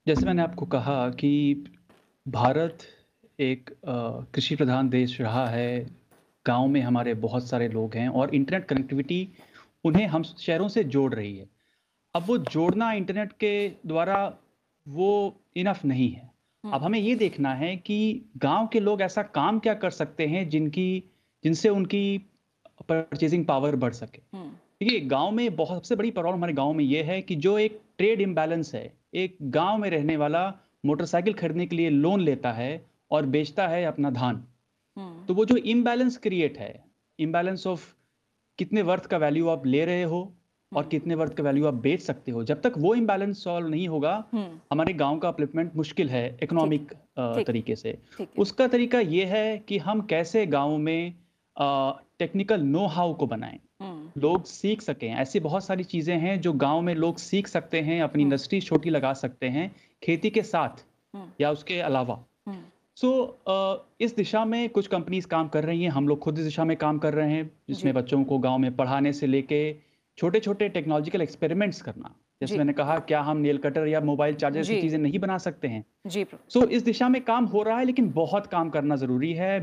[0.08, 1.32] जैसे मैंने आपको कहा कि
[2.28, 2.78] भारत
[3.40, 3.70] एक
[4.36, 5.86] कृषि प्रधान देश रहा है।
[6.46, 9.28] गाँव में हमारे बहुत सारे लोग हैं और इंटरनेट कनेक्टिविटी
[9.86, 11.46] उन्हें हम शहरों से जोड़ रही है।
[12.16, 14.18] अब वो जोड़ना इंटरनेट के द्वारा
[14.88, 16.30] वो इनफ नहीं है।
[16.64, 20.48] अब हमें ये देखना है कि गाँव के लोग ऐसा काम क्या कर सकते हैं
[20.50, 21.04] जिनकी
[21.44, 22.18] जिनसे उनकी
[22.90, 26.84] परचेजिंग पावर बढ़ सके। हम्म, देखिए गाँव में बहुत सबसे बड़ी प्रॉब्लम हमारे गाँव में
[26.86, 30.48] ये है कि जो एक ट्रेड इम्बैलेंस है एक गाँव में रहने वाला
[30.84, 34.44] मोटरसाइकिल खरीदने के लिए लोन लेता है और बेचता है अपना धान।
[34.98, 36.74] हम्म, तो वो जो इम्बैलेंस क्रिएट है
[37.20, 37.94] इम्बैलेंस ऑफ़
[38.60, 40.20] कितने वर्थ का वैल्यू आप ले रहे हो
[40.72, 43.68] और हम्म। कितने वर्थ का वैल्यू आप बेच सकते हो। जब तक वो इम्बैलेंस सॉल्व
[43.68, 47.98] नहीं होगा हम्म, हमारे गाँव का अपलिपमेंट मुश्किल है इकोनॉमिक तरीके से।
[48.38, 51.14] उसका तरीका ये है कि हम कैसे गाँव में
[52.20, 53.60] टेक्निकल नो हाउ को बनाएँ।
[54.18, 58.02] लोग सीख सकें। ऐसी बहुत सारी चीज़ें हैं जो गाँव में लोग सीख सकते हैं
[58.02, 59.72] अपनी। इंडस्ट्री छोटी लगा सकते हैं।
[60.04, 60.84] खेती के साथ
[61.14, 62.64] हम्म, या उसके अलावा। हम्म,
[62.98, 66.64] सो इस दिशा में कुछ कंपनीज़ काम कर रही हैं। हम लोग खुद इस दिशा
[66.66, 69.60] में काम कर रहे हैं जिसमें बच्चों को गाँव में पढ़ाने से लेके
[70.18, 74.62] छोटे छोटे टेक्नोलॉजिकल एक्सपेरिमेंट्स करना। जैसे मैंने कहा क्या हम नेल कटर या मोबाइल चार्जर।
[74.62, 75.84] जैसी चीज़ें नहीं बना सकते हैं?
[76.08, 79.56] जी सो इस दिशा में काम हो रहा है लेकिन बहुत काम करना ज़रूरी है।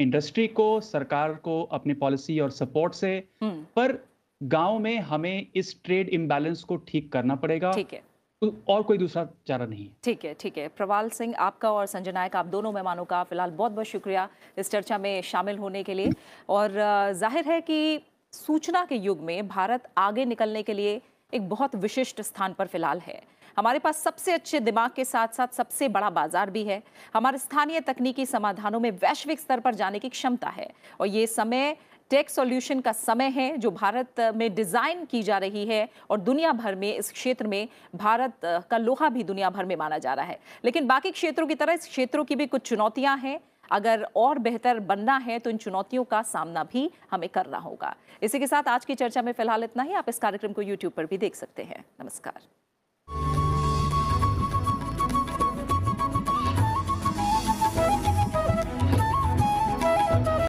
[0.00, 3.98] इंडस्ट्री को सरकार को अपनी पॉलिसी और सपोर्ट से। हम्म, पर
[4.40, 8.02] गाँव में हमें इस ट्रेड इम्बैलेंस को ठीक करना पड़ेगा। ठीक है।
[8.42, 12.12] और कोई दूसरा चारा नहीं है। ठीक है ठीक है। प्रवाल सिंह, आपका और संजय
[12.12, 15.94] नायक, आप दोनों मेहमानों का फ़िलहाल बहुत बहुत शुक्रिया इस चर्चा में शामिल होने के
[15.94, 16.12] लिए।
[16.48, 16.72] और
[17.14, 18.00] ज़ाहिर है कि
[18.32, 21.00] सूचना के युग में भारत आगे निकलने के लिए
[21.32, 23.20] एक बहुत विशिष्ट स्थान पर फ़िलहाल है।
[23.56, 26.82] हमारे पास सबसे अच्छे दिमाग के साथ साथ सबसे बड़ा बाज़ार भी है।
[27.14, 30.68] हमारे स्थानीय तकनीकी समाधानों में वैश्विक स्तर पर जाने की क्षमता है।
[31.00, 31.76] और ये समय
[32.10, 36.52] टेक सॉल्यूशन का समय है जो भारत में डिज़ाइन की जा रही है और दुनिया
[36.52, 38.32] भर में, इस क्षेत्र में भारत
[38.70, 41.72] का लोहा भी दुनिया भर में माना जा रहा है। लेकिन बाकी क्षेत्रों की तरह
[41.72, 43.38] इस क्षेत्रों की भी कुछ चुनौतियाँ हैं।
[43.70, 48.38] अगर और बेहतर बनना है तो इन चुनौतियों का सामना भी हमें करना होगा। इसी
[48.38, 51.06] के साथ आज की चर्चा में फ़िलहाल इतना ही। आप इस कार्यक्रम को यूट्यूब पर
[51.06, 52.40] भी देख सकते हैं। नमस्कार।